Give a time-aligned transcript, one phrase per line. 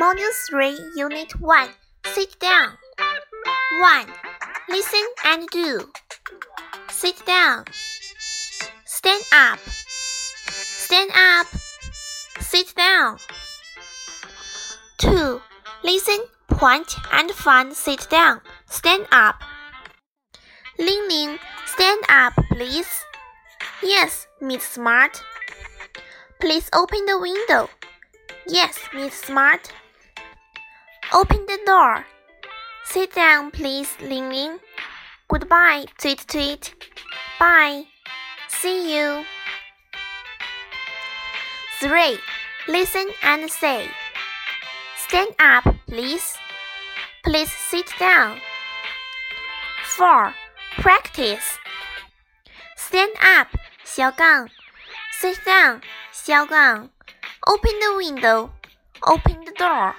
[0.00, 1.68] Module 3, Unit 1.
[2.06, 2.78] Sit down.
[3.80, 4.06] 1.
[4.68, 5.90] Listen and do.
[6.88, 7.64] Sit down.
[8.84, 9.58] Stand up.
[10.48, 11.46] Stand up.
[12.40, 13.18] Sit down.
[14.98, 15.40] 2.
[15.82, 18.40] Listen, point, and find sit down.
[18.66, 19.42] Stand up.
[20.78, 23.04] Ling Ling, stand up, please.
[23.82, 25.24] Yes, Miss Smart.
[26.40, 27.68] Please open the window.
[28.46, 29.72] Yes, Miss Smart.
[31.12, 32.04] Open the door.
[32.84, 34.58] Sit down, please, Ling Ling.
[35.28, 36.74] Goodbye, Tweet Tweet.
[37.38, 37.84] Bye.
[38.48, 39.24] See you.
[41.80, 42.18] 3.
[42.68, 43.88] Listen and say.
[44.96, 46.34] Stand up, please.
[47.24, 48.38] Please sit down.
[49.84, 50.34] 4.
[50.78, 51.58] Practice.
[52.76, 53.48] Stand up,
[53.84, 54.48] 小杠.
[55.20, 55.82] Sit down,
[56.14, 56.90] Xiao Gang.
[57.48, 58.52] Open the window.
[59.02, 59.96] Open the door.